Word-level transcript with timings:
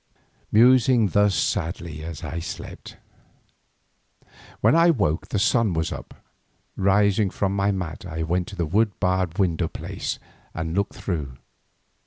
Musing 0.51 1.09
thus 1.09 1.35
sadly 1.35 2.01
at 2.03 2.23
last 2.23 2.23
I 2.23 2.39
slept. 2.39 2.97
When 4.59 4.75
I 4.75 4.89
woke 4.89 5.27
the 5.27 5.37
sun 5.37 5.73
was 5.73 5.91
up. 5.91 6.15
Rising 6.75 7.29
from 7.29 7.55
my 7.55 7.71
mat 7.71 8.03
I 8.09 8.23
went 8.23 8.47
to 8.47 8.55
the 8.55 8.65
wood 8.65 8.99
barred 8.99 9.37
window 9.37 9.67
place 9.67 10.17
and 10.55 10.73
looked 10.75 10.95
through. 10.95 11.37